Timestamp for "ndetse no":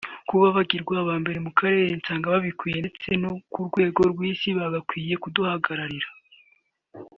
2.83-3.31